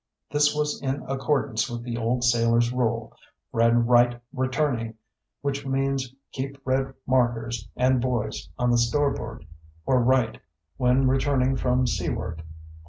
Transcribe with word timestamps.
This 0.31 0.55
was 0.55 0.81
in 0.81 1.03
accordance 1.03 1.69
with 1.69 1.83
the 1.83 1.95
old 1.95 2.23
sailors' 2.23 2.73
rule: 2.73 3.15
red 3.51 3.87
right 3.87 4.19
returning, 4.33 4.95
which 5.41 5.63
means 5.63 6.11
keep 6.31 6.57
red 6.65 6.95
markers 7.05 7.69
and 7.75 8.01
buoys 8.01 8.49
on 8.57 8.71
the 8.71 8.79
starboard, 8.79 9.45
or 9.85 10.01
right, 10.03 10.41
when 10.77 11.07
returning 11.07 11.55
from 11.55 11.85
seaward. 11.85 12.41